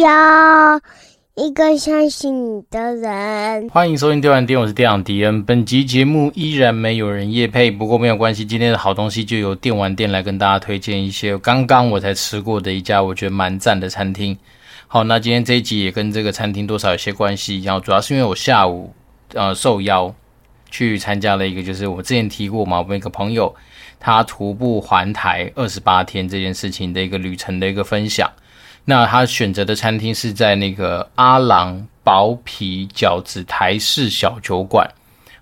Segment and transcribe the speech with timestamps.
[0.00, 0.80] 要
[1.34, 3.68] 一个相信你的人。
[3.68, 5.44] 欢迎收听电玩店，我是店长迪恩。
[5.44, 14.36] 本集节目依然没有人夜配，不过没有关系，今天的好东西就由电玩店来跟大家推荐一些刚刚我才吃过的一家我觉得蛮赞的餐厅。
[14.86, 18.92] 好，那今天这一集也跟这个餐厅多少有些关系，然后主要是因为我下午
[19.34, 20.14] 呃受邀
[20.70, 23.52] 去参加了一个，就是我之前提过嘛，我们一个朋友
[23.98, 28.30] 他徒步环台二十八天这件事情的一个旅程的一个分享。
[28.84, 34.90] 那他选择的餐厅是在那个阿郎薄皮饺子台式小酒馆。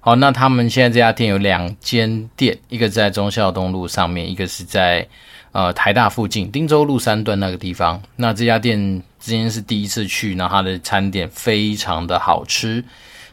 [0.00, 5.06] 好，那他们现在这家店有两间店，一个在忠孝东路上面，一个是在
[5.52, 8.02] 呃台大附近汀州路三段那个地方。
[8.16, 9.02] 那这家店。
[9.18, 12.84] 今天是第一次去，然后它的餐点非常的好吃。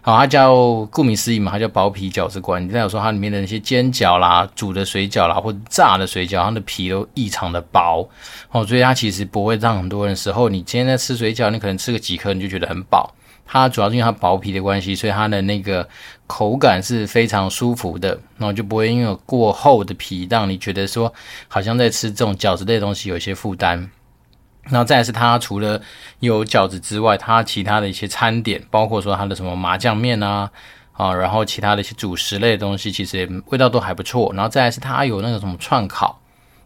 [0.06, 0.54] 好，它叫
[0.92, 2.62] 顾名思义嘛，它叫薄皮饺子馆。
[2.62, 8.06] 你再有说它里面的那些煎饺啦、煮的水饺啦，或者炸的水饺，它的皮都异常的薄。
[8.52, 13.16] 哦，所以它其实不会让很多人时候，你今天在吃水饺，你可能吃个几颗你就觉得很饱。
[13.46, 15.88] 它主要是因为它薄皮的关系，所以它的那个
[16.28, 21.14] 口感是非常舒服的，然后就不会因为有过厚的皮让你觉得说
[21.48, 23.90] 好像在吃这种饺子类的东西有一些负担。
[24.66, 25.82] 然后再来是它除了
[26.20, 30.50] 有饺子之外，它其他的一些餐点，包括说它的什么麻酱面啊，
[30.94, 34.32] 啊，然后其他的一些主食类的东西，其实也味道都还不错。
[34.34, 36.18] 然后再来是它有那个什么串烤，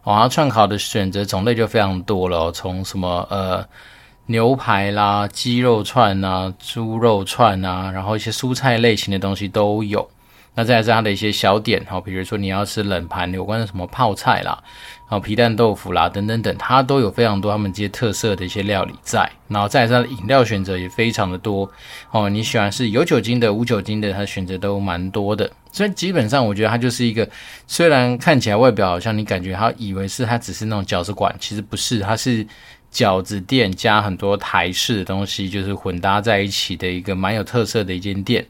[0.03, 3.65] 啊，串烤的选择种类就非常多了，从什么呃
[4.27, 10.07] 牛排啦、鸡肉串啊、猪肉串啊，然后一些蔬菜类型的东西都有。
[10.57, 14.57] 那再来是它的一些小点，哈，比如说你要吃冷盘，有关的什么泡菜啦，
[15.07, 19.31] 啊，皮蛋豆腐啦，等等等，它都有非常多他们这些特色的一些料理在。
[19.47, 21.71] 然后再来是它的饮料选择也非常的多，
[22.09, 25.47] 哦，你喜欢是有酒精的、无酒精的，它选择都蛮多的。
[25.71, 27.29] 所以基本上我觉得它就是一个，
[27.67, 32.43] 虽然看起来外表好像你感觉它以为是它只是那种饺子馆，其实不是，它是
[32.91, 38.43] 饺子店加很多台式的东西，就是混搭在一起的一个蛮有特色的一间店。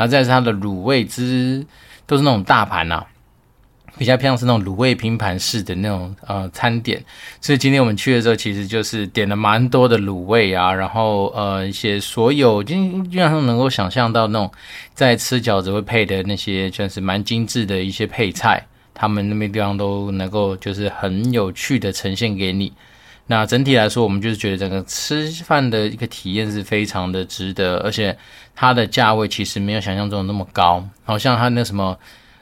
[0.00, 1.62] 然后再是它的卤味汁，
[2.06, 3.06] 都是那种大盘呐、啊，
[3.98, 7.04] 比较偏向是那种卤味拼盘式的那种呃餐点。
[7.38, 12.76] 所以今天我们去的时候，其实就是点了蛮多的卤味啊，然后呃一些所有基
[13.10, 14.50] 基本上能够想象到那种
[14.94, 22.72] 在吃饺子会配的那些，就是蛮精致的一些配菜，他们那边地方都能够就是很有趣的呈现给你。
[23.30, 28.18] 那整体来说，我们就是觉得整个吃饭的一个体验是非常的值得，而且
[28.56, 30.84] 它的价位其实没有想象中的那么高。
[31.04, 31.96] 好像它那什么，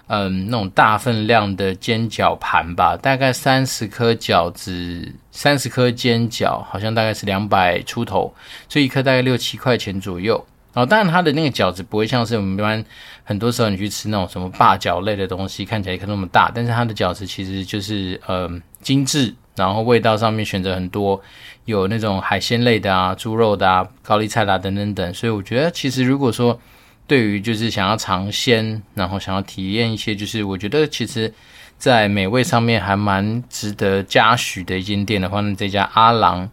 [0.07, 8.35] 嗯，那种大分量的煎饺盘吧，大概三十颗饺子，三十颗煎饺，好像大概是两百出头，
[8.67, 10.43] 所以一颗大概六七块钱左右。
[10.73, 12.83] 然后当然它的那个饺子不会像是我们一般
[13.25, 19.35] 很多时候你去吃那种什么霸饺类的东西，看起来一颗那么大，但是它的饺子其实就是嗯精致。
[19.59, 21.21] 然后味道上面选择很多，
[21.65, 26.59] 有那种海鲜类的啊、猪肉的啊、高丽菜啦、等等等，所以我觉得其实如果说
[27.07, 31.33] 对于就是想要尝鲜，然后想要体验一些，就是我觉得其实
[31.77, 36.49] 在美味上面还蛮值得嘉许的一间店的话，那这家阿郎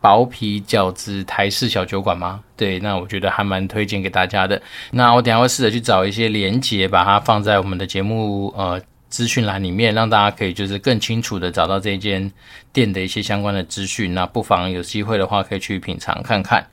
[0.00, 2.40] 薄皮饺子台式小酒馆吗？
[2.56, 4.60] 对，那我觉得还蛮推荐给大家的。
[4.90, 8.80] 那我等下会试着去找一些连结，把它放在我们的节目呃。
[9.10, 12.32] 资讯栏里面，让大家可以就是更清楚的找到这间
[12.72, 14.14] 店的一些相关的资讯。
[14.14, 16.64] 那不妨有机会的话，可以去品尝看看。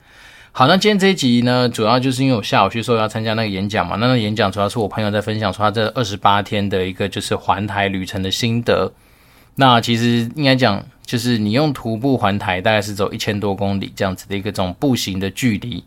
[0.52, 3.96] 好，那今天这一集呢，主要就是因为我下午去说要参加那个演讲嘛。
[3.96, 8.92] 那个演讲主要是我朋友在分享说他这二十八天的一个就是环台旅程的心得。
[9.56, 15.82] 那其实应该讲，就是你用徒步环台，大概是走一千多公里这样子的一个这种步行的距离。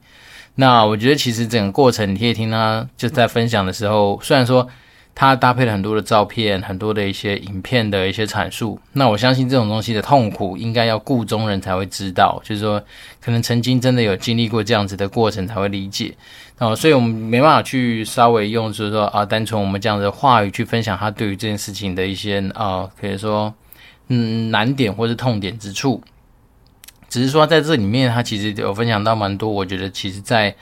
[0.56, 4.68] 那我觉得其实整个过程，你可以听他就在分享的时候，虽然说。
[5.14, 8.80] 他搭配了很多的照片，很多的一些影片的一些阐述。
[8.94, 12.81] 那我相信这种东西的痛苦，应该要故中人才会知道，就是说，
[13.19, 16.16] 可能曾经真的有经历过这样子的过程才会理解。
[16.58, 23.54] 哦，所以我们没办法去稍微用，就是说啊，单纯我们这样的话语去分享他对于这件事情的一些啊，可以说
[24.07, 26.02] 嗯难点或是痛点之处。
[27.10, 30.56] 只是说在这里面，他其实有分享到蛮多，我觉得其实在。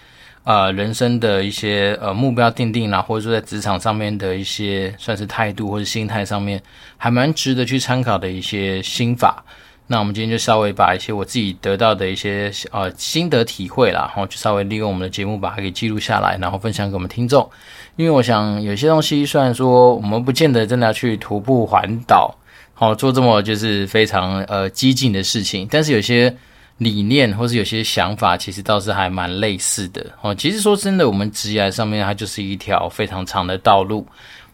[0.50, 6.60] 呃，人生的一些呃目标定定啦，或者说在职场上面的一些算是态度或者心态上面，
[6.98, 9.46] 还蛮值得去参考的一些心法。
[9.86, 17.48] 那我们今天就稍微把一些我自己得到的一些呃心得体会啦，然后就稍微利用我们的节目把它给记录下来，然后分享给我们听众。
[17.96, 22.36] 因为我想有些东西虽然说我们不见得真的要去徒步环岛，
[22.74, 26.36] 好做这么就是非常呃激进的事情，但是有些。
[26.80, 30.36] 理念或是有些想法，其实倒是还蛮类似的哦。
[30.36, 34.06] 其实说真的，我们职业上面它就是一条非常长的道路。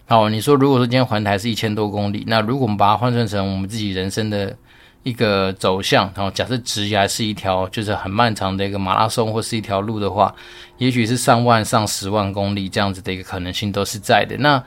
[0.07, 4.55] 哦，你说如果说今天环台是一千多公里，那如果我们把它换算成我们自己人生的
[5.01, 10.33] 一个走向，然后假设职涯是一条就是很漫长的一个马拉松或是一条路的话，
[10.77, 14.35] 也许是上万上十万公里这样子的一个可能性都是在的。
[14.37, 14.63] 那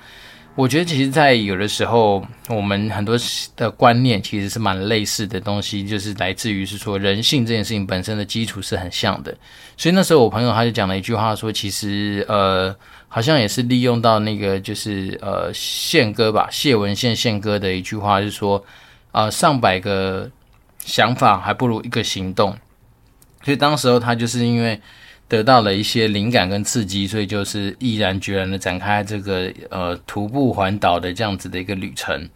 [0.59, 3.17] 我觉得其实，在有的时候，我们很多
[3.55, 9.33] 的观念其实是蛮类似的东西，就是来自于是说人性这件事情本身的基础是很像的。
[9.77, 12.75] 所以那时候我朋友他就讲了一句话说，其实呃
[13.07, 18.65] 好像也是利用到那个就是呃宪哥吧，谢文宪宪哥的一句话，就是说。
[19.11, 20.31] 呃，上百个
[20.85, 22.55] 想法还不如一个行动，
[23.43, 24.79] 所以当时候他就是因为
[25.29, 32.29] 得到了一些灵感跟刺激，所以就是毅然决然的展开这个呃徒步环岛的这样子的一个旅程。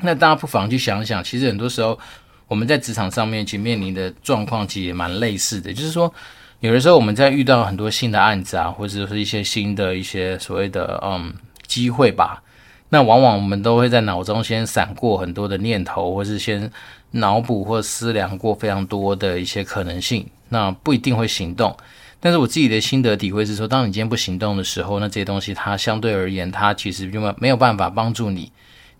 [0.00, 1.98] 那大家不妨去想想，其实很多时候
[2.46, 6.12] 我们在职场上面其实面临的状况其实也蛮类似的，就是说
[6.60, 11.32] 有的时候我们在遇到很多新的案子啊，或者是一些新的一些所谓的嗯
[11.66, 12.42] 机会吧。
[12.88, 16.70] 那往往我们都会在脑中先闪过很多的念头，或是先
[17.10, 21.76] 脑补或思量过非常多的一些可能性，那不一定会行动。
[22.20, 28.50] 但是我自己的心得体会是说，当你今天不行动的时候，那这些东西它相对而言，它其实就没有办法帮助你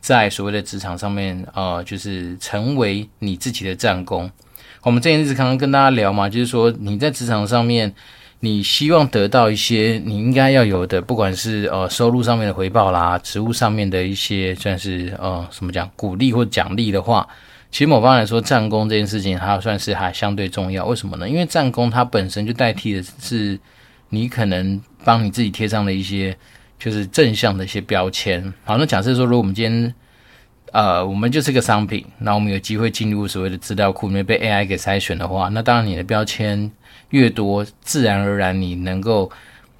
[0.01, 4.31] 在所谓的职场上面，呃，就是成为你自己的战功。
[4.83, 7.95] 我们这一次刚刚跟大家聊嘛，就是说你在职场上面。
[8.41, 17.27] 你希望得到一些你应该要有的，不管是呃收入上面的回报啦，职务上面的一些算是呃什么讲鼓励或奖励的话，
[17.71, 20.87] 其实某方来说，战功这件事情它算是还相对重要。
[20.87, 21.29] 为什么呢？
[21.29, 23.59] 因为战功它本身就代替的是
[24.09, 26.37] 你可能帮你自己贴上的一些
[26.79, 28.53] 就是正向的一些标签。
[28.65, 29.95] 好，那假设说，如果我们今天
[30.73, 36.71] 呃我们就是个商品，那我们有机会进入所谓的资料库里面被 AI 给筛选的话，那当然你的标签。
[37.11, 39.31] 越多，自然而然你能够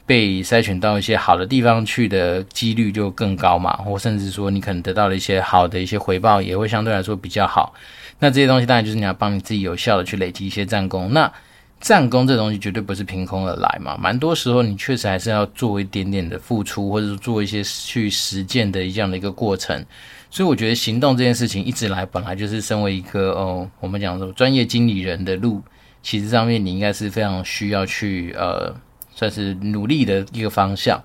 [0.09, 7.75] 被筛选到一些好的地方去的几率就更高嘛，或甚至说你可能得到了一些好的一些回报，也会相对来说比较好。
[8.19, 11.13] 那这些东西当然就是你要帮你自己有效的去累积一些战功。
[11.13, 11.31] 那
[11.79, 19.85] 战功这东西绝对不是凭空而来嘛，蛮多时候你确实还是要做一点点的付出，或者说做一些去实践的这样的一个过程。
[20.31, 25.63] 所以我觉得行动这件事情一直来本来就是身为一个哦，我们讲说专业经理人的路。
[26.01, 28.75] 其实上面你应该是非常需要去呃，
[29.19, 31.03] 算是努力的一个方向。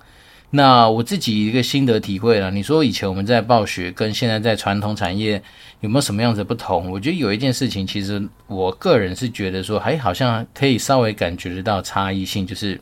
[0.50, 5.42] 那我自己一个心得体会了，你说以前我们在暴雪跟现在在传统产业
[5.80, 6.88] 有没有什么样子不同？
[6.92, 12.80] 我觉得有一件事情，其实我个人是觉得说，还好像可以稍微感觉得到差异性，就是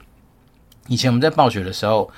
[0.89, 2.11] 以前我们在暴雪的时候，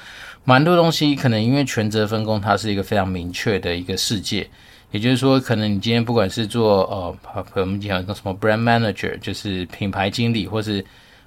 [0.43, 4.49] 蛮多东西可能因为权责分工，它是一个非常明确的一个世界。
[4.91, 10.85] 也就是说，可能你今天不管是做呃，我们讲个什么 brand manager，就是品牌经理，或是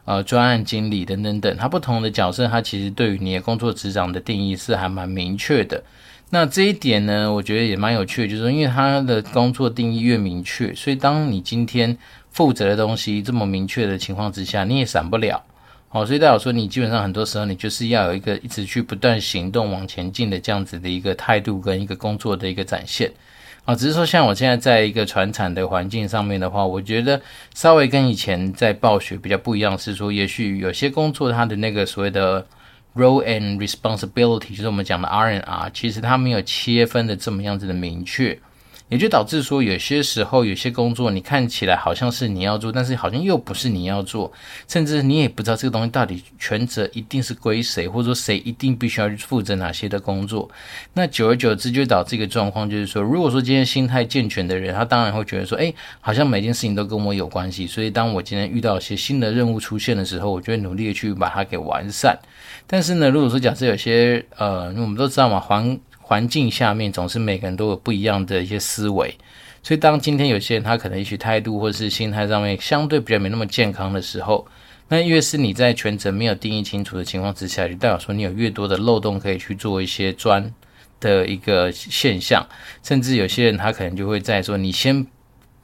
[0.08, 5.84] 呃专案经理等等等，他不同的角色，他其实对于你的工作职掌的定义是还蛮明确的。
[6.30, 11.98] 那这一点呢，我觉得也蛮有趣的，就是，因为他的工作定义越明确，所以当你今天
[12.32, 15.44] 负责的东西这么明确的情况之下，你也闪不了。
[15.90, 23.12] 哦，所以代表说，你基本上很多时候你就是要有一个一直去不断行动往前进的这样子的一个态度跟一个工作的一个展现。
[23.68, 27.22] 啊，只是说像我现在在一个传产的环境上面的话，我觉得
[27.54, 32.48] 稍微跟以前在暴雪比较不一样，是说也许有些工作它的那个所谓的
[32.96, 38.40] role and responsibility，就是我们讲的 rnr 其实它没有切分的这么样子的明确。
[38.90, 44.32] 也就导致说，有些时候有些工作你看起来好像是你要做，但是好像又不是你要做，
[44.68, 50.50] 甚至你也不知道这个东西到底全责一定是归谁，或者说谁一定必须要去负责哪些的工作。
[50.94, 62.18] 那久而久之就导致一个状况，就是说，如果说今天心态健全的人，他当然会觉得说，哎，好像每件事情都跟我有关系，所以当我今天遇到一些新的任务出现的时候，我就会努力的去把它给完善。
[62.66, 69.14] 但是呢，如果说假设有些呃，我们都知道嘛，环环境下面总是每个人都有不一样的一些思维，
[69.62, 74.48] 所以当今天有些人他可能也许态度或是心态上面相对比较没那么健康的时候，
[74.88, 80.50] 那越是你在全责没有定义清楚的情况之下，就代表说你有越多的漏洞可以去做一些钻
[81.02, 82.48] 的一个现象，
[82.82, 85.06] 甚至有些人他可能就会在说你先。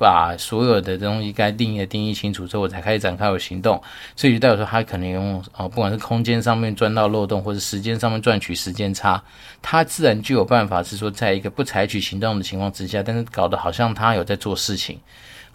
[0.03, 3.81] 把所有的东西该定义的定义清楚之后，我才开始展开我行动。
[4.17, 9.23] 所以就代表说，他可能用啊，不管是空间上面钻到漏洞，或者时间上面赚取时间差，
[9.61, 14.99] 他自然就有办法是说，在一个不采取行动的情况之下，但是搞得好像他有在做事情。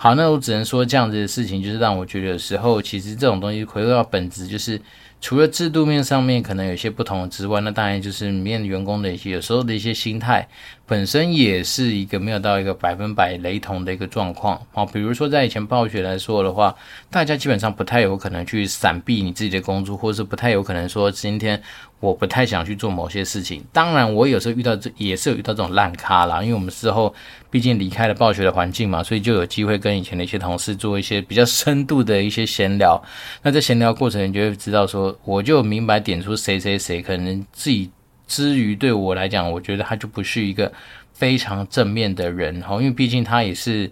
[0.01, 4.81] 好，那我只能说这样子的事情，就是让我觉得有时候其实这种东西回归到本质，就是
[5.21, 10.47] 除了制度面上面可能有些不同之外，那当然就是里面员工的一些有时候的一些心态
[10.89, 14.59] 本身也是一个没有到一个百分百雷同的一个状况。
[14.73, 16.75] 好，比如说在以前暴雪来说的话，
[17.11, 21.63] 大家基本上不太有可能去闪避你自己的工作，或是不太有可能说今天
[22.01, 23.63] 我不太想去做某些事情。
[23.71, 27.15] 当然，我有时候遇到这也是有遇到这种烂咖啦，因为我们之后
[27.51, 32.99] 毕竟离开了暴雪的环境嘛，所以就有机会跟以前的一些同事做一些比较深度的一些闲聊。
[33.43, 37.91] 那在闲聊过程，你就会知道说，我就明白点出谁谁谁可能自己
[38.29, 40.73] 之余，对我来讲，我觉得他就不是一个
[41.13, 43.91] 非常正面的人哈，因为毕竟他也是。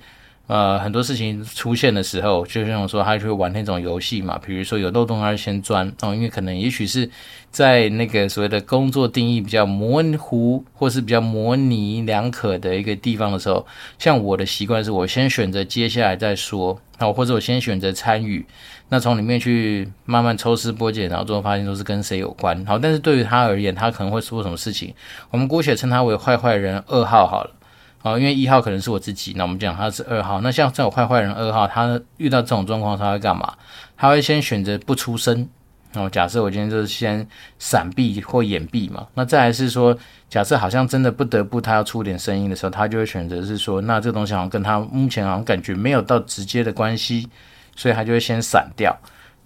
[0.48, 7.10] 呃，很多事情出现的时候，就像我说，他就会玩那种游戏嘛，比如说有漏洞，他就先钻哦，因为可能也许是
[7.50, 13.66] 在那个所谓的工作定义比较模糊，或是比较模棱两可的一个地方的时候，
[13.98, 18.44] 像我的习惯是我先选择接下来再说，那或者我先选择参与，
[18.88, 22.64] 那从里面去慢慢抽丝剥茧，然后最后发现都是跟谁有关。
[22.64, 24.94] 好，但是对于他而言，他可能会出什么事情，
[25.30, 27.50] 我们姑且称他为坏坏人二号好了。
[28.02, 30.40] 啊，因为一号可能是我自己，那我们讲他是二号。
[30.40, 33.54] 那像这种坏坏人二号，他遇到这种状况，他会干嘛？
[33.96, 35.48] 他会先选择不出声。
[35.96, 37.26] 哦，假设我今天就是先
[37.58, 39.06] 闪避或掩蔽嘛。
[39.14, 39.96] 那再来是说，
[40.28, 47.28] 假设好像真的不得不他要出点声音的时候，他就会选择是说，那这个东西好像跟他目前好像感觉没有到直接的关系，
[47.74, 48.96] 所以他就会先闪掉。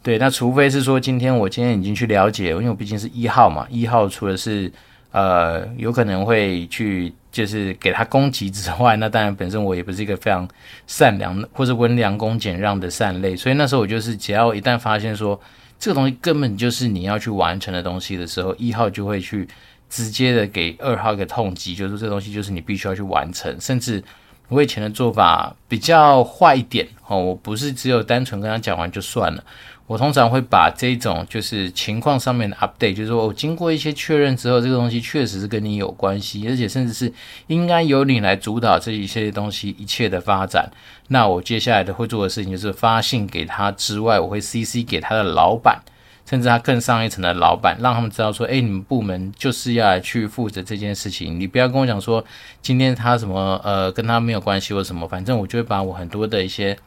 [0.02, 4.72] 对，那除非是说今天我今天已经去了解，因为我毕竟是一号嘛，一号除了是。
[5.12, 10.48] 呃，有可能会去，就是给他攻击之外，那当然本身我也不是一个非常
[10.86, 15.40] 善良或者温良恭俭让的善类，所以那时候我就是只要一旦发现说
[15.80, 19.48] 这个东西根本就是你要去完成的东西的时候，一号就会去
[19.88, 24.04] 直接的给二号一个痛击，就是这东西就是你必须要去完成，甚至
[24.48, 29.42] 我以前的做法比较坏一点哦，我不是只有单纯跟他讲完就算了。
[29.90, 37.12] 我通常会把这种就是情况上面的 update，就是说我经过一些确认之后，这个东西确实是跟你有关系，而且甚至是
[37.48, 40.70] 应该由你来主导这一些东西一切的发展。
[41.08, 45.82] 那我接下来的会做的事情就是发信给他之外，我会 CC 给他的老板，
[46.24, 51.40] 甚至他更上一层的老板，让他们知道说，哎，你们部门就是要来去负责这件事情。
[51.40, 52.24] 你不要跟我讲说
[52.62, 56.78] 今天他什么呃跟他没有关系或什么，反正我就会把我很多的一些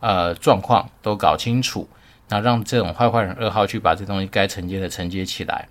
[0.00, 1.88] 呃状况都搞清楚。
[2.30, 5.68] 那让这种坏坏人二号去把这东西该承接的承接起来。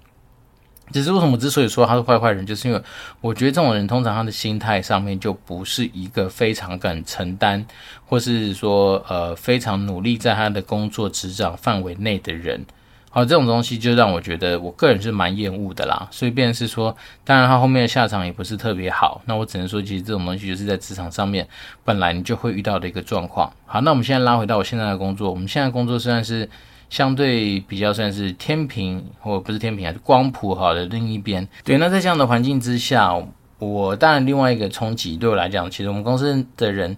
[0.92, 2.82] 只是为什么之所以说他是坏坏人，就是因为
[3.22, 7.64] 我觉得这种人通常他的心态上面就不是一个非常敢承担，
[8.06, 12.66] 或是说呃非常努力在他的工作职掌范围内的人。
[13.12, 16.08] 好，这种东西就让我觉得，我个人是蛮厌恶的啦。
[16.12, 19.20] 所以，便是说，当然他后面的下场也不是特别好。
[19.26, 21.48] 那我只能说，其实这种东西就是在职场上面
[21.84, 23.52] 本来你就会遇到的一个状况。
[23.66, 26.48] 好，那我们现在拉回到我现在的工作，我们现在工作虽然是
[26.92, 31.48] 相对比较算是天平，或不是天平，还是光谱好的另一边。
[31.64, 33.12] 对，那在这样的环境之下，
[33.58, 36.96] 我当然另外一个冲击对我来讲，其实我们公司的人。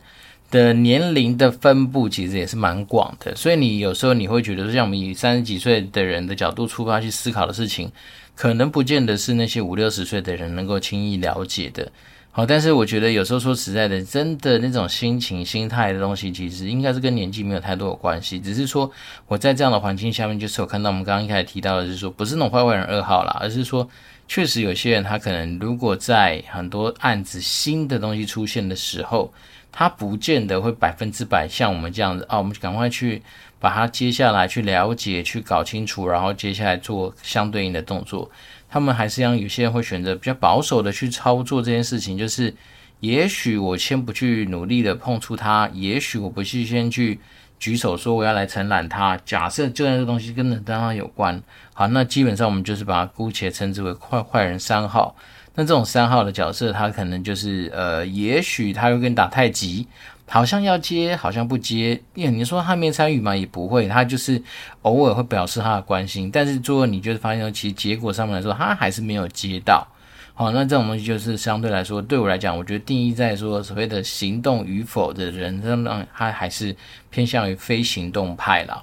[0.51, 7.89] 的年龄的分布其实也是蛮广的，所以你有时候你会觉得说，像我们以三十几岁的人的角度出发去思考的事情，
[8.35, 11.89] 可能不见得是那些五六十岁的人能够轻易了解的。
[12.33, 18.37] 好，但是我觉得有时候说实在的，真的那种心情、心态的东西，其实应该是跟年纪没有太多的关系。
[18.37, 18.91] 只是说
[19.27, 23.89] 我在这样的环境下面，就是有看到我们刚刚一开始提到的，就是说不是那种坏坏人二号啦，而是说
[24.27, 29.31] 确实有些人他可能如果在很多案子新的东西出现的时候。
[29.71, 33.21] 他不见得会百分之百像我们这样子啊，我们赶快去
[33.59, 38.29] 把它接下来去了解、去搞清楚，然后接下来做相对应的动作。
[38.69, 42.53] 他们还是让有些人会选择比较保守的去操作这件事情，就是
[42.99, 47.19] 也许我先不去努力的碰触它，也许我不去先去
[47.59, 49.17] 举手说我要来承揽它。
[49.25, 51.41] 假设就算这东西跟它有关，
[51.73, 55.15] 好，那基本上我们就是把它姑且称之为坏坏人三号。
[55.53, 59.85] 那这种三号的角色，他可能就是呃，也许他会跟打太极，
[60.29, 62.01] 好像要接，好像不接。
[62.15, 64.41] 因为你说他没参与嘛，也不会，他就是
[64.83, 66.31] 偶尔会表示他的关心。
[66.31, 69.85] 但是最后你就是发现，其实结果上面来说，他还是没有接到。
[70.33, 76.73] 好，那这种东西就是相对来说，对我来讲，我觉得定义在说所谓的行动与否的人，那他还是
[77.09, 78.81] 偏向于非行动派了。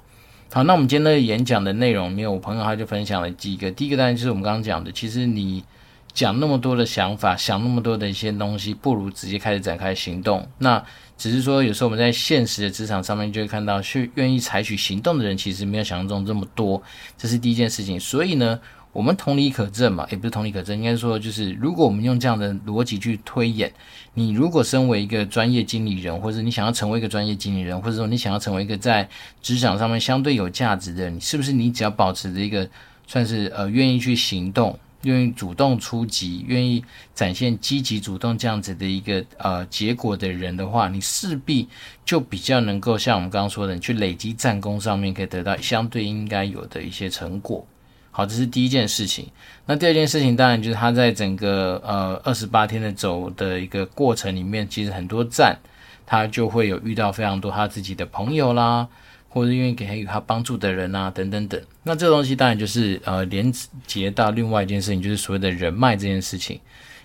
[0.53, 3.71] 好，那我们今天的演讲的内容，没有我朋友他就分享了几个。
[3.71, 5.63] 第一个当然就是我们刚刚讲的，其实你。
[6.13, 10.47] 讲那么多的想法，想那么多的一些东西，不如直接开始展开行动。
[10.57, 10.83] 那
[11.17, 16.81] 只是说，有时候我们在现实的职场上面就会看到，去愿意采取行动的人，其实没有想象中这么多。
[17.17, 17.99] 这是第一件事情。
[17.99, 18.59] 所以呢，
[18.91, 23.71] 我们同理可证嘛，也不是同理可证，应该说就是，如果我们用这样的逻辑去推演，
[24.13, 29.07] 你如果身为一个专业经理人，或者你想要成为一个专业经理人，或者说你想要成为一个在
[29.41, 32.67] 职场上面相对有价值的人，你是不是你只要保持着一个
[33.07, 36.83] 算是呃愿意去行动，愿意主动出击，愿意
[37.15, 41.67] 展现积极主动这样子的一个呃结果的人的话，你势必
[42.03, 47.65] 就比较能够像我们刚刚说的，你去累积战功上面可以得到相对应该有的一些成果。
[48.11, 49.27] 好，这是第一件事情。
[49.65, 55.57] 那第二件事情，当然就是他在整个呃二十八天的走的一个过程里面，其实很多站
[56.05, 58.85] 他就会有遇到非常多他自己的朋友啦，
[59.29, 61.61] 或者愿意给予他帮助的人啊，等等等。
[61.83, 63.49] 那这个东西当然就是呃连
[63.87, 66.59] 接到另外一件事情，就是所谓的人脉这件事情。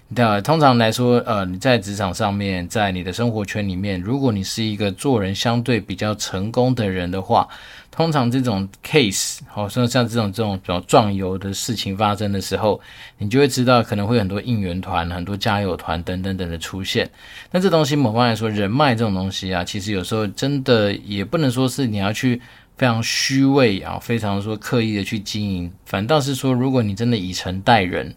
[0.08, 7.48] 那通常来说，呃，你在职场上面，在你的生活圈里面，如果你是一个做人相对比较成功的人的话，
[7.94, 12.80] 通常这种 case，好像像这种这种比较壮游的事情发生的时候，
[13.18, 17.08] 你就会知道可能会有很多应援团、很多加油团等等等的出现。
[17.52, 22.42] 那这东西某方面来说，人脉这种东西啊，其实有时候真的也不能说是你要去
[22.76, 28.12] 非常虚伪啊，非常说刻意的去经营，反倒是说，如果你真的以诚待人。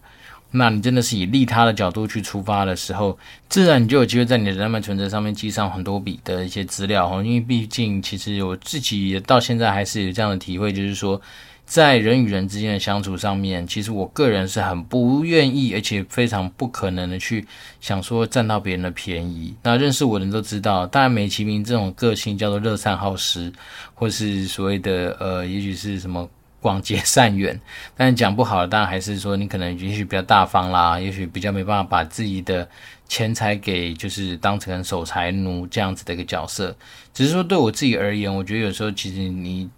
[0.51, 3.17] 那你真的是以利他的角度去出发的时候，
[3.49, 7.21] 自然你就有机会在你的人脉存折上面记上很多笔的一些资料哈。
[7.21, 11.21] 因为毕竟，其实我自己到现在还是有这样的体会，就是说，
[11.65, 17.45] 在人与人之间的相处上面，其实我个人是很不愿意，而且非常不可能的去
[17.81, 19.53] 想说占到别人的便宜。
[19.61, 23.51] 那认识我的人都知道，当然美其名这种个性叫做乐善好施，
[23.93, 26.27] 或是所谓的呃，也许是什么。
[26.59, 27.59] 广结善缘，
[27.95, 32.67] 但讲不好的，当然还是说你可能也许比较大方啦，也许比较没办法把自己的
[33.07, 36.75] 钱财给就是当成守财奴这样子的一个角色。
[37.13, 39.69] 只是说对我自己而言，我觉得有时候其实你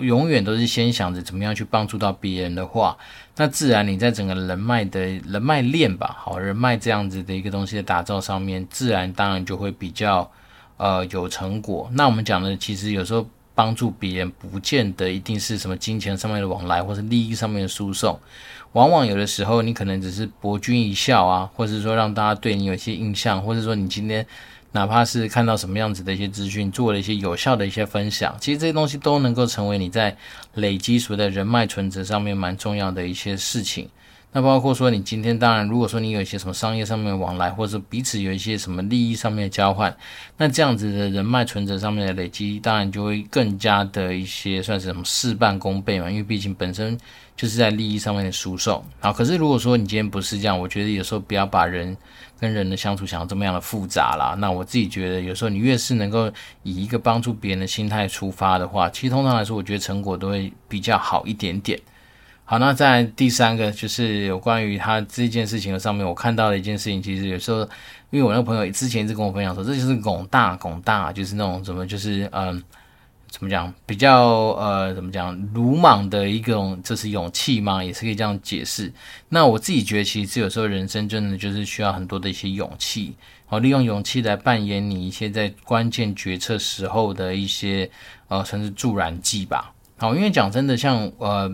[0.00, 2.96] 永远都是先想着怎么样去帮助到别人的话，
[3.36, 10.28] 那自然你在整个人脉的人脉链吧，好人脉这样子的一个东西的打造上面，自然当然就会比较
[10.78, 11.90] 呃有成果。
[11.92, 13.28] 那我们讲的其实有时候。
[13.54, 18.18] 帮助别人不见得一定是什么金钱上面的往来，或是利益上面的输送，
[18.72, 24.26] 往往有的时候你可能只是博君一笑啊，或者说让大家对你有一些印象，或者说你今天
[24.72, 30.16] 哪怕是看到什么样子的一些资讯，做了一些有效的一些分享，其实这些东西都能够成为你在
[30.54, 33.88] 累积所谓的人脉存折上面蛮重要的一些事情。
[34.36, 39.96] 那包括说，你今天当然，如果说你有一些什么商业上面的往来，或者彼此有一些什么利益上面的交换，
[40.36, 46.10] 那这样子的人脉存折上面的累积，当然就会更加的一些算是什么事半功倍嘛。
[46.10, 46.98] 因为毕竟本身
[47.36, 48.82] 就是在利益上面的输送。
[48.98, 51.96] 好，可是如果说你今天不是这样，我觉得有时候不要把人
[52.40, 54.34] 跟人的相处想要这么样的复杂啦。
[54.40, 56.28] 那我自己觉得，有时候你越是能够
[56.64, 61.78] 以一个帮助别人的心态出发的话，其实通常来说，我觉得成果都会比较好一点点。
[62.46, 67.60] 好，那在第三个就是有关于他这件事情的上面，我看到的一件事情，其实有时候，
[68.10, 72.62] 因为我那个朋友之前一直跟我分享说，这就是拱大拱大，就是那种怎么就是嗯，
[73.30, 74.26] 怎么讲比较
[74.58, 77.82] 呃怎么讲鲁莽的一种，这是勇气吗？
[77.82, 78.92] 也是可以这样解释。
[79.30, 87.90] 那我自己觉得，其实有时候人生真的就是需要很多的一些勇气，好，利用勇气来扮演你一些在关键决策时候的一些
[88.28, 89.72] 呃，甚至助燃剂吧。
[89.96, 91.50] 好，因为讲真的，像呃。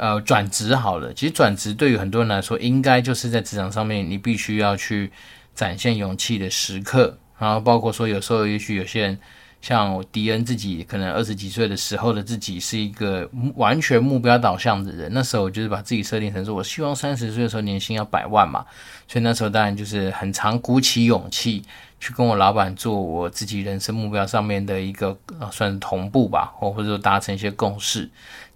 [0.00, 5.12] 呃，转职好了，其实转职对于很多人来说，应该就是在职场上面，你必须要去
[5.54, 7.18] 展现勇气的时刻。
[7.38, 9.18] 然后包括说，有时候也许有些人，
[9.60, 15.10] 像迪恩自己，可能二十几岁的时候的自己是一个完全目标导向的人。
[15.12, 18.64] 那时候就是把自己设定成说，我希望三十岁的时候年薪要百万嘛。
[19.06, 21.62] 所以那时候当然就是很常鼓起勇气
[21.98, 28.08] 去跟我老板做我自己人生目标上面的一个呃，算是同步吧，或或者说达成一些共识。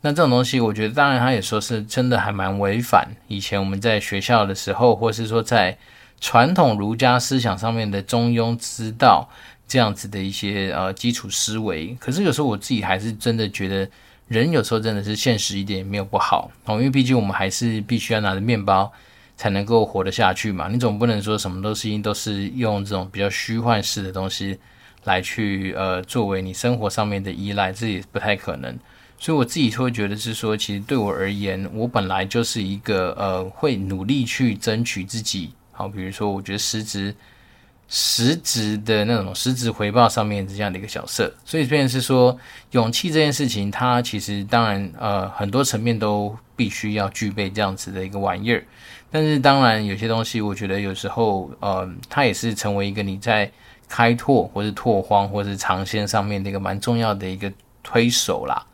[0.07, 5.75] 那这种东西，我觉得当然他也说是真的还蛮违反以前我们在学校的时候，或是说在
[6.21, 9.27] 传统儒家思想上面的中庸之道
[9.67, 11.97] 这样子的一些呃基础思维。
[11.99, 13.89] 可是有时候我自己还是真的觉得，
[14.29, 18.93] 人有时候真的是现实一点也没有不好哦，因为毕竟我们还是必须要拿着面包
[19.39, 20.69] 才能够活得下去嘛。
[20.69, 24.59] 你总不能说什么东西都是用这种比较虚幻式的东西
[25.05, 28.79] 来去呃作为你生活上面的依赖，这也不太可能。
[29.19, 37.15] 所以我自己会觉得是说，其实对我而言，我本来就是一个呃会努力去争取自己好，比如说我觉得实质
[37.89, 41.33] 实质的那种实质回报上面这样的一个角色。
[41.45, 42.37] 所以，变成是说
[42.73, 48.63] 勇气这件事情，它其实当然呃很多层面都必须要具备这样子的一个玩意儿。
[49.11, 53.51] 但是当然有些东西，我觉得有时候呃它也是成为一个你在
[53.89, 57.51] 开拓或是拓荒或是尝鲜上面的一个蛮重要的一个
[57.83, 58.67] 推手啦。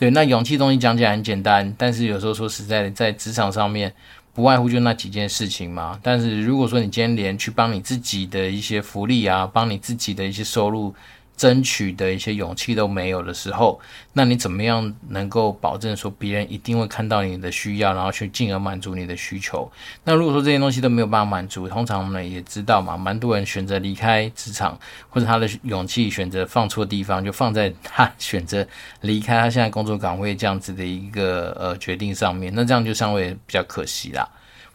[0.00, 3.92] 对，那勇气东西讲起来很简单，但是有时候说实在的，在职场上面，
[4.32, 6.00] 不外乎就那几件事情嘛。
[6.02, 10.94] 但是如果说你今天连去帮你自己的一些福利啊，帮你自己的一些收入，
[11.40, 13.80] 争取的一些勇气都没有的时候，
[14.12, 19.72] 那你怎么样能够保证说别人一定会看到你的需要，然后去进而满足你的需求？
[20.04, 28.66] 那如果说这些东西都没有办法满足，通常我们也知道嘛，蛮多人选择离开职场，或者他的勇气选择放错地方，就放在他选择
[29.00, 34.28] 离开他现在工作岗位这样子的一个呃决定上面，那这样就稍微比较可惜啦。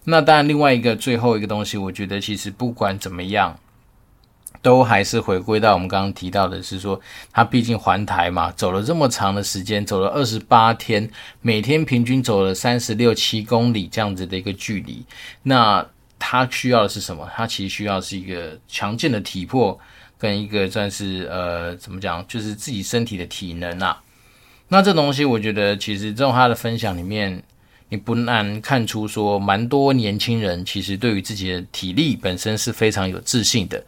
[0.05, 3.55] 那当然，另外一个最后一个东西，我觉得其实不管怎么样。
[4.65, 6.99] 都还是回归到我们刚刚提到的，是说
[7.31, 11.07] 他毕竟环台嘛，走了这么长的时间，走了二十八天，
[11.41, 15.05] 每天平均走了三十六七公里这样子的一个距离。
[15.43, 15.85] 那
[16.17, 17.29] 他需要的是什么？
[17.35, 19.79] 他其实需要是一个强健的体魄，
[20.17, 24.01] 跟一个算是呃怎么讲，就是自己身体的体能啊。
[24.69, 27.43] 那这东西，我觉得其实从他的分享里面，
[27.89, 33.83] 你不难看出说，蛮多年轻人其实对于自己的体力本身是非常有自信的。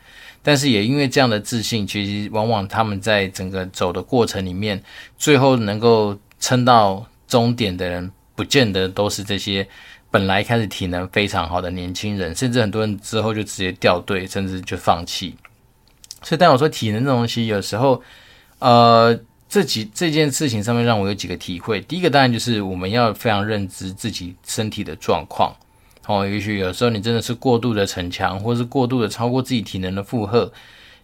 [0.47, 4.81] 但是也因为这样的自信，其实往往他们在整个走的过程里面，
[5.17, 9.67] 最后能够撑到终点的人，不见得都是这些
[10.09, 15.35] 本来开始体能非常好的年轻人，甚至很多人之后就直接掉队，甚至就放弃。
[16.23, 18.01] 所以，当我说体能这东西，有时候，
[18.59, 21.81] 呃，这几这件事情上面让我有几个体会。
[21.81, 25.53] 第一个当然就是我们要非常认知自己身体的状况。
[26.07, 30.51] 哦，也许有时候你真的是过度的逞强，或是过度的超过自己体能的负荷，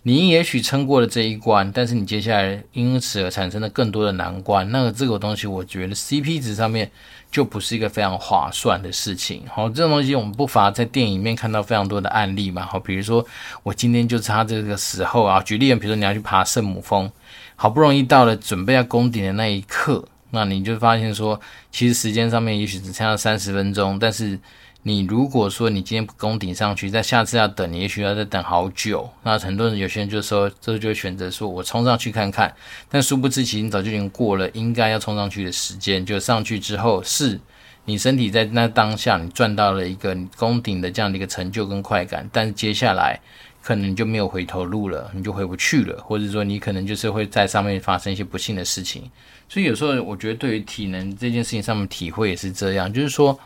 [0.03, 6.89] 你也许撑过了这一关，但是你接下来因此而产生了更多的难关，那个这个东西，我觉得 CP 值上面
[7.29, 9.43] 就不是一个非常划算的事情。
[9.47, 12.65] 好，这种东西我们不乏在电影里面看到非常多的案例嘛。
[12.65, 13.25] 好，比如说
[13.63, 17.11] 我今天就差这个时候啊，举例，比如说你要去爬圣母峰，
[17.55, 21.39] 好不容易到了准备要攻顶的那一刻，那你就发现说，
[21.71, 24.39] 其实时间上面也许只剩下三十分钟，但是
[24.85, 29.09] 你如果说你今天不攻顶上去，在下次要等，你也许要再等好久。
[29.23, 32.53] 那很多人有些人就说，这就选择说我冲上去看看，
[32.89, 36.05] 但殊不知其实你早就已经过了应该要冲上去的时间。
[36.05, 37.39] 就上去之后，是
[37.85, 43.17] 你身体在那当下你赚到了一个你攻顶的这样的一个成就跟快感，但是接下来
[43.61, 49.09] 可能就没有回头路了，你就回不去了，或者说你可能就是会在上面发生一些不幸的事情。
[49.47, 53.39] 所以有时候我觉得对于体能这件事情上面体会也是这样，就是说。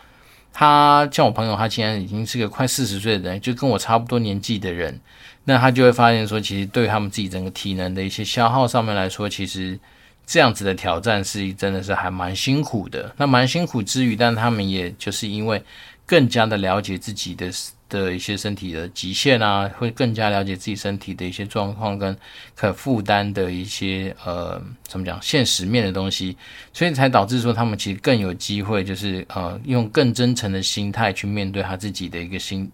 [0.59, 4.99] 他像我朋友，他现在已经是个快四十岁的人，就跟我差不多年纪的人，
[5.43, 9.79] 那他就会发现说，其实对他们自己整个体能的一些消耗上面来说，其实
[10.25, 13.13] 这样子的挑战是真的是还蛮辛苦的。
[13.17, 15.61] 那蛮辛苦之余，但他们也就是因为
[16.07, 17.51] 更加的了解自己的。
[17.89, 22.13] 的一些身体的极限啊，会更加了解自己身体的一些状况跟
[22.53, 26.35] 可负担的一些呃，怎么讲现实面的东西，
[26.73, 32.69] 所以才导致说他们其实更有机会，就是呃，用更真诚的心态去面对他自己的一个心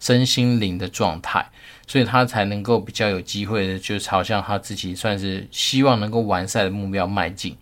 [0.00, 1.46] 身心灵的状态，
[1.86, 7.54] 所以他才能够比较有机会的，就朝向他自己算是希望能够完赛的目标迈进。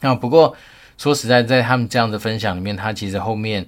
[0.00, 0.56] 那不过
[0.98, 3.64] 说实在，在他们这样的分享里面，他其实后面。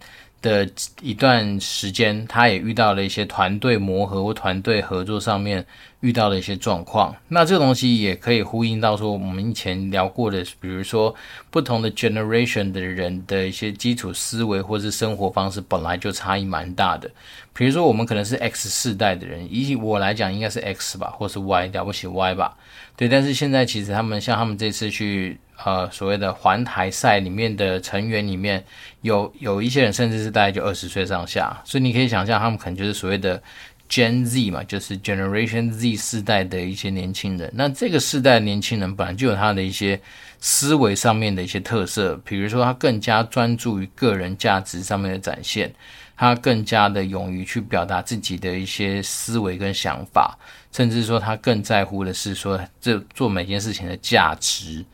[0.46, 0.70] 的
[1.02, 5.66] 一段时间，他也遇到了一些团队磨合或团队合作上面
[5.98, 7.12] 遇到了一些状况。
[7.26, 11.12] 那这个东西也可以呼应到说，我们以前聊过的，比如说
[11.50, 17.10] 不同的 generation 的人的一些基础思维或是生活方式本来就差异蛮大的。
[17.52, 22.56] 比如说，我们可能是 X 世代的人，以我来讲应该是 X 吧，或是 Y，了不起 Y 吧。
[22.96, 25.40] 对，但是现在其实他们像他们这次去。
[25.64, 28.62] 呃，所谓的环台赛里面的成员里面
[29.00, 33.42] 有有一些人，甚至是大概就二十岁上下，所以你可以想象，他们可能就是所谓的
[33.88, 37.50] Gen Z 嘛，就是 Generation Z 世代的一些年轻人。
[37.54, 39.98] 那这个世代的年轻人本来就有他的一些
[40.40, 45.72] 思维上面的一些特色，比如说他更加专注于个人价值上面的展现，
[46.16, 50.38] 他更加的勇于去表达自己的一些思维跟想法，
[50.70, 54.84] 甚至说他更在乎的是说这做每件事情的价值。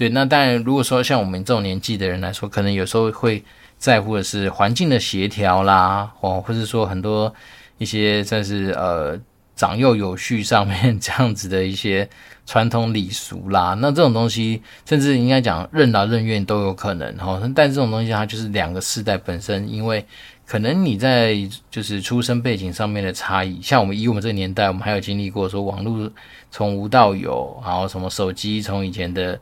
[0.00, 3.44] 对，那当然，如果说像我们这种年纪的人来说，可能有时候会
[3.76, 7.30] 在乎的是环境的协调啦，哦，或者说很多
[7.76, 9.20] 一些算是呃
[9.54, 12.08] 长幼有序上面 这样子的一些
[12.46, 17.38] 传统礼俗啦，那这种东西，甚至应该讲任劳任怨都有可能哈。
[17.54, 20.02] 但这种东西它就是两个世代本身，因为
[20.46, 21.36] 可能你在
[21.70, 26.10] 就是出生背景上面的差异，像我们以我们这个年代，我们还有经历过说网络
[26.50, 29.38] 从无到有，然后什么手机从以前的。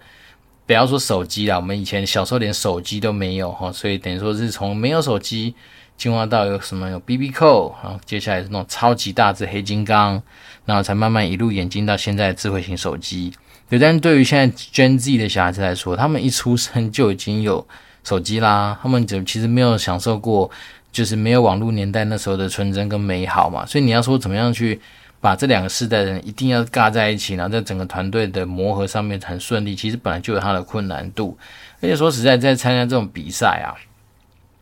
[0.68, 5.54] 不要说手机啦，我们以前小时候连手机都没有哈，所以等于说是从没有手机
[5.96, 10.22] 进化到有什么有 BB 扣然后接下来是那种超级大只黑金刚，
[10.66, 13.32] 然后才慢慢一路演进到现在智慧型手机。
[13.70, 17.66] 对，但是对于现在 Gen Z 的小孩子来说，他们一出生就已经有
[18.04, 20.50] 手机啦，他们就其实没有享受过，
[20.92, 23.64] 就是没有网络年代那时候的纯真跟美好嘛。
[23.64, 24.78] 所以你要说怎么样去
[25.20, 31.36] 把这两个世代的人一定要尬在一起，然后在整个团队的磨合上面很顺利，其实本来就有它的困难度。
[31.80, 33.74] 而且说实在，在参加这种比赛啊，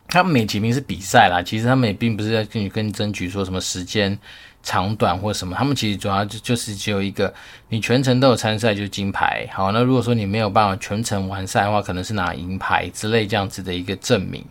[0.07, 4.17] 他们美其名是比赛啦，其实他们也并不是在跟你跟你争取说什么时间。
[4.63, 7.33] 长短或什么，他们其实主要就就是只有一个，
[7.69, 9.47] 你全程都有参赛就是金牌。
[9.53, 14.43] 好，那如果说你没有办法全程完赛的话，可能是拿银牌之类这样子的一个证明。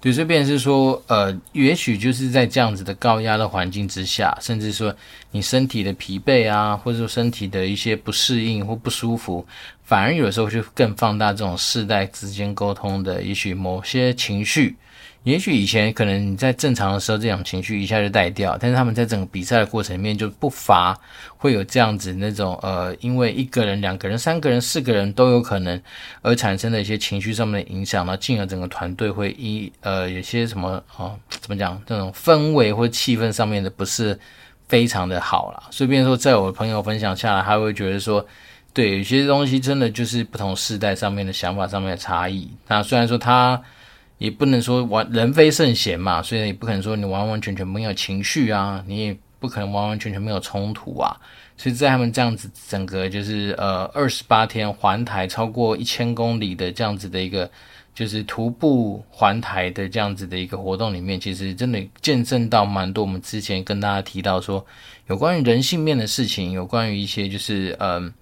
[0.00, 4.94] 对，这边是说，呃，也许就是在这样子的高压的环境之下，甚至说
[5.32, 9.44] 你身体的疲惫啊，或者说身体的一些不适应或不舒服，
[9.82, 14.76] 反而有时候就更放大这种世代之间沟通的，也许某些情绪。
[15.26, 20.96] 也许以前可能你在正常的时候，这种情绪一下就带掉，但是他们在整个比赛的过程里面就不乏
[21.36, 25.82] 会有这样子那种呃，因为一个人、两个人、三个人、四个人都有可能
[26.22, 34.16] 而产生的一些情绪上面的影响，呢进而整个团队会一呃有些什么哦，怎么讲这种氛围或气氛上面的不是
[34.68, 35.64] 非常的好啦。
[35.72, 38.24] 所以，变成说在我的朋友分享下来，他会觉得说，
[38.72, 42.48] 对，有些东西真的就是不同世代上面的想法上面的差异。
[42.68, 43.60] 那虽然说他。
[44.18, 51.14] 也不能说完人非圣贤嘛，所以也不可能说你完完全全没有情绪啊，你也不可能完完全全没有冲突啊。
[51.58, 57.50] 所以在他们这样子整个就是呃二十八天环台超过一千公里的这样子的一个
[57.94, 64.64] 就是徒步环台的这样子的一个活动里面，其实真的见证到蛮多我们之前跟大家提到说
[65.08, 68.12] 有关于人性面的事情，有关于一些就是嗯、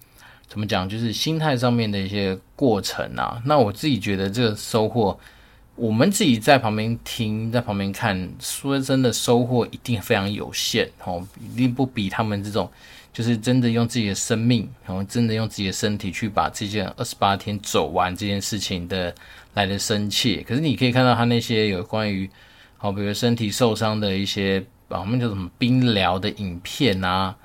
[0.47, 3.41] 怎么讲，就是心态上面的一些过程啊。
[3.45, 5.17] 那我自己觉得这个收获。
[5.75, 12.71] 我们自己在旁边听，在旁边看，说真的，收获一定非常有限哦，一定不比他们这种，
[13.11, 19.13] 就是真的用自己的生命，然后真的用自己的身体去把这件二十八天走完这件事情的
[19.53, 20.41] 来的深切。
[20.47, 22.29] 可是你可以看到他那些有关于，
[22.77, 27.35] 好，比如身体受伤的一些，我们叫什么冰疗的影片啊。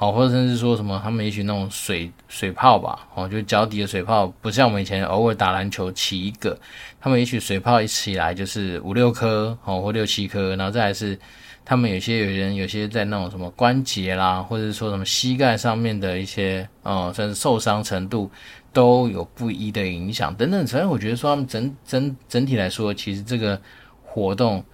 [0.00, 6.58] 好，或者甚至说什么，他们也许那种水水泡吧，哦，就脚底的水泡，不像我们以前偶尔打篮球起一个，
[6.98, 11.18] 他们也许水泡一起来就是五六颗，哦，或六七颗，然后再来是
[11.66, 18.30] 他们有些有人有些在那种什么关节啦，或者说什么膝盖上面的一些，哦，甚至受伤程度
[18.72, 20.66] 都有不一的影响等等。
[20.66, 23.60] 所以我觉得说他们整整整体来说，其实这个
[24.02, 24.64] 活动，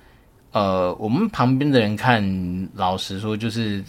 [0.53, 3.83] 呃，我们旁边的人看，老实说就是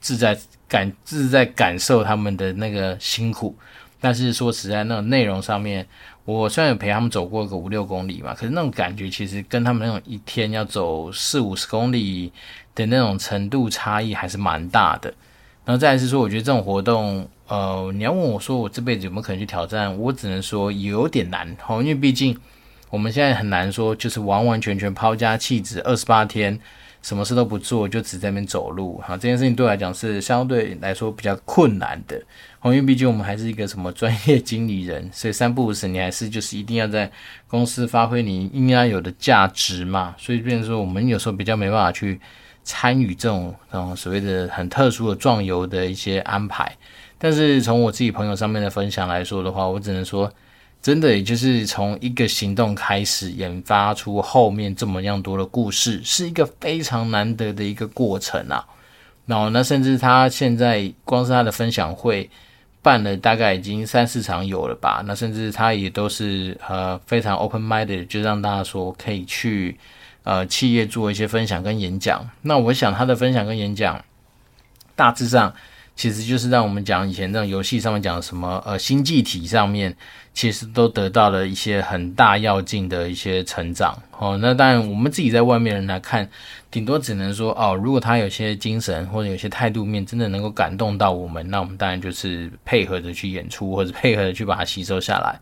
[0.00, 0.38] 自在。
[0.70, 3.56] 感自在感受他们的那个辛苦，
[4.02, 5.86] 但是说实在，那种内容上面，
[6.26, 12.30] 我虽然有陪他们走过个五六公里嘛，可是那种感觉其实跟他们那种一天要走四五十公里
[12.74, 15.08] 的那种程度差异还是蛮大的。
[15.64, 21.48] 然后再是说，我觉得这种活动，呃，你要问我说我这辈子有没有可能去挑战，我只能说有点难，
[21.80, 22.38] 因为毕竟
[22.90, 26.60] 我们现在很难说就是完完全全抛家弃子二十八天。
[27.02, 32.20] 什么事都不做，就只在那边走路，哈，这件事情对我来讲是相对来说比较困难的，
[32.64, 37.10] 因为毕竟我们还是一个什么专业经理人，所以三不五时你还是就是一定要在
[37.46, 42.20] 公司发挥你应该有的价值嘛，所以变成说我们有时候比较没办法去
[42.64, 43.54] 参与这种
[43.96, 46.76] 所谓的很特殊的壮游的一些安排，
[47.16, 50.30] 但是从我自己朋友上面的分享来说的话，我只能说。
[50.80, 58.64] 真的，也就是从一个行动开始，研发出后面这么样多的故事，是一个非常难得的一个过程啊。
[59.26, 62.30] 然后，那甚至他现在光是他的分享会
[62.80, 65.02] 办了大概已经三四场有了吧。
[65.04, 69.76] 那甚至他也都是呃非常 open minded，就让大家说可以去
[70.22, 72.26] 呃企业做一些分享跟演讲。
[72.42, 74.02] 那我想他的分享跟演讲
[74.94, 75.52] 大致上。
[75.98, 79.92] 其实就是让我们讲以前那种游戏上面讲什么呃星际体上面，
[80.32, 84.38] 其实都得到了一些很大要进的一些成长哦。
[84.40, 86.30] 那当然我们自己在外面人来看，
[86.70, 95.36] 顶多只能说哦，如果他有些精神或者有些态度面真的能够感动到我们，那我们当然就是配合着去演出或者配合着去把它吸收下来。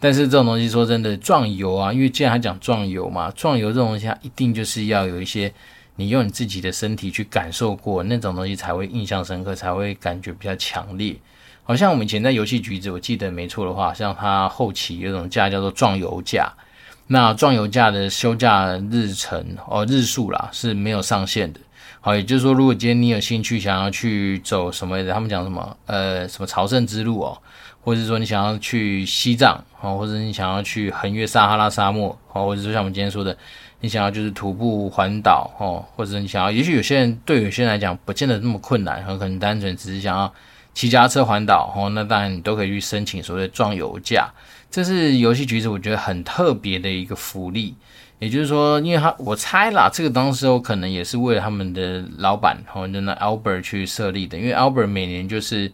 [0.00, 5.52] 但是这种东西说真的，壮游啊，因为既然他讲壮游嘛，壮游这种东西一定就是要有一些。
[6.00, 11.14] 你用你自己的身体去感受过那种东西，才会印象深刻，才会感觉比较强烈。
[11.62, 16.50] 好像我们以前在游戏局子，我记得没错的话，像它后期有种假叫做壮游假，
[17.08, 21.60] 那壮游假的休假日程哦日数啦是没有上限的。
[22.00, 27.38] 好，也就是说，如果今天你有兴趣想要去走什么，他们讲什么呃什么朝圣之路哦，
[27.82, 33.36] 或者是说你想要去西藏啊，或者你想要去横越撒哈拉沙漠啊，或者说像我们今天说的。
[33.82, 40.30] 你想要就是徒步环岛哦，或者你想要，也许有些人对有些人来讲不见得那么困难，很可能单纯只是想要
[40.74, 44.28] 骑脚踏车环岛哦，那当然你都可以去申请所谓的壮游假，
[44.70, 47.74] 这是游戏局子我觉得很特别的一个福利。
[48.18, 55.72] 也就是说，因为他我猜啦，这个当时候可能也是为了他们的老板哦，就那 Albert 去设立的，因为 Albert 每年就是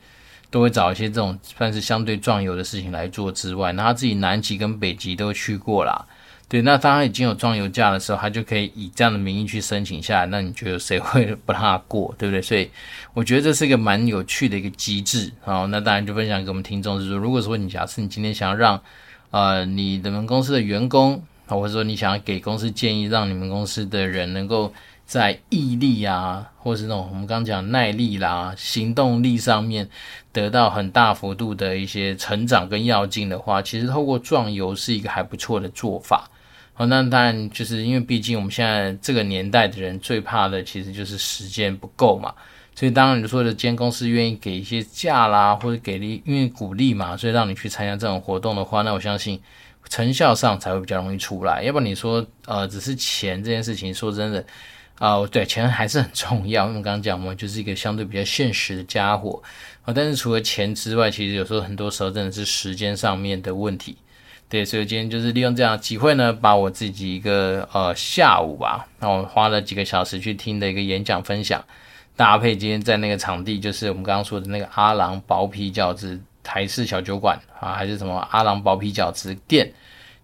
[0.56, 6.02] 都会找一些这种算是相对壮游的事情来做之外，那他自己南极跟北极都去过啦。
[6.48, 10.26] 对，那当他已经有壮游假的时候，他就可以以这样的名义去申请下来。
[10.26, 12.40] 那你觉得谁会 不让他过，对不对？
[12.40, 12.70] 所以
[13.12, 15.30] 我觉得这是一个蛮有趣的一个机制。
[15.42, 18.80] 好，那当然就分享给我们听众，就是说，如果说你假设你今天想要让
[19.32, 24.72] 呃你的们公司的员工，或者说你想要给公司建议，让你们公司的人能够
[25.06, 29.88] 在毅力啊，或是那种我们刚讲耐力啦、行动力上面
[30.32, 36.28] 得到很大幅度的一些成长跟跃进的话，其实透过壮游是一个还不错的做法。
[36.74, 42.34] 好，那当然就是因为毕竟我们现在这个年代的人最怕的其实就是时间不够嘛，
[42.74, 49.40] 所以当然你说的，今天公司愿意给一些假啦，或者给力，因为鼓励嘛，所以让你去参加这种活动的话，那我相信
[49.88, 51.62] 成效上才会比较容易出来。
[51.62, 54.44] 要不然你说呃，只是钱这件事情，说真的
[54.98, 56.64] 啊，对，钱还是很重要。
[56.64, 59.42] 我们刚刚讲嘛，就是一个相对比较现实的家伙
[59.84, 59.92] 啊。
[59.94, 63.96] 但是除了钱之外，其实有时候很多时候真的是时间上面的问题。
[64.48, 71.62] 对，所以今天就是利用这样的机会呢，把我自己一个呃下午吧，那我花了几个小时去听的一个演讲分享，
[72.14, 79.70] 搭配今天在那个场地，就是我们刚刚说的那个阿郎薄皮饺子台式小酒馆啊，还是什么阿郎薄皮饺子店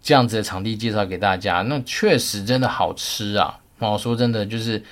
[0.01, 3.59] 这样子的场地介绍给大家，那确实真的好吃啊！
[3.83, 4.83] 那我说真的，就是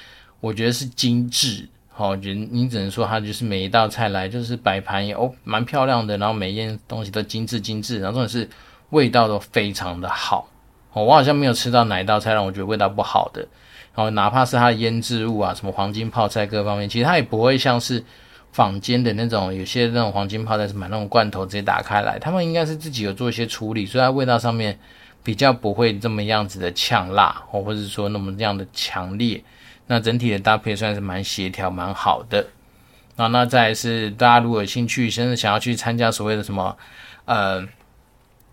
[0.41, 8.47] 我觉得是精致，好，觉得你只能说它就是每一道菜来就是摆盘也哦蛮漂亮的，然后每一样东西都精致精致，然后重点是。
[8.91, 10.49] 味道都非常的好，
[10.93, 13.41] 我好像没有吃到哪一道菜让我觉得味道不好的。
[13.95, 18.03] 然后哪怕是它的腌制物啊，什么黄金泡菜各方面，其实它也不会像是
[18.51, 24.77] 坊间的那种，有些那种黄金泡菜是买那种罐头直接打开来，他们应该是自己有做一些处理，所以它味道上面
[25.23, 29.43] 比较不会这么样子的呛辣，或或者说那么这样的强烈。
[29.87, 32.47] 那整体的搭配算是蛮协调、蛮好的。
[33.17, 36.77] 然后那再是大家如果有兴趣，甚至想要去参加所谓的什么，
[37.25, 37.69] 呃。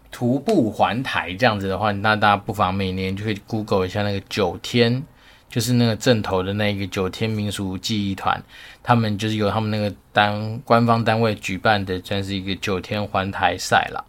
[0.10, 5.03] 徒步环台这样子的话，那大家不妨每年就可以 Google 一下那个九天，
[5.49, 8.41] 就是那个正头的那个九天民俗记忆团，
[8.82, 14.03] 他们就是由他们那个单官方单位举办的，算是一个九天环台赛了。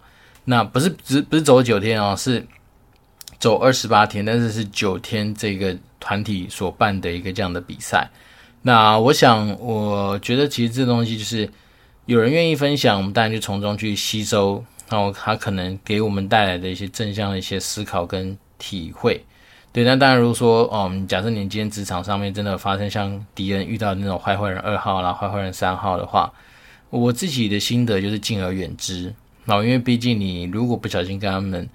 [0.49, 2.47] 那不是只不是走九天哦，是
[3.39, 8.09] 走二十八天，但是是九天这个团体所办的一个这样的比赛。
[8.63, 11.49] 那我想，我觉得其实这东西就是
[12.07, 14.65] 有人愿意分享，我们当然就从中去吸收。
[14.91, 19.23] 然后他可能给我们带来的一些正向的一些思考跟体会，
[19.71, 19.85] 对。
[19.85, 26.33] 那当然，如果说，嗯，假设你今天职场上面真的发生像敌人遇到那种坏坏人二号啦、坏坏人三号的话，
[26.89, 29.15] 我自己的心得就是敬而远之。
[29.49, 31.69] 然后，因为毕竟你如果不小心跟他们。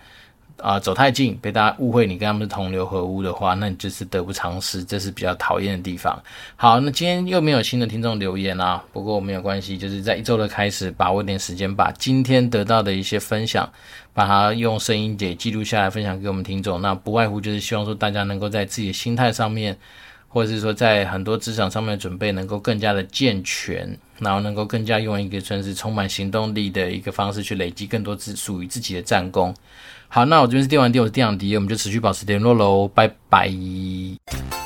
[0.57, 6.17] 啊，走太近被大家误会你跟他们是同流合污的话，那你就是得不偿失，这是比较讨厌的地方。
[6.55, 13.69] 好，那今天又没有新的听众留言啊，不过没有关系，就是在一周的开始，把握点时间，把今天得到的一些分享，
[14.13, 16.79] 把它用声音给记录下来，分享给我们听众。
[16.81, 19.75] 那不外乎就是希望说大家能够在自己的心态上面，
[20.33, 29.55] 或者是说在很多职场上面的准备能够更加的健全，然后能够更加用一个算是充满行动力的一个方式去累积更多自属于自己的战功。
[30.07, 34.62] 好，那我这边是电玩店，我是电玩迪，我们就持续保持联络喽，拜拜。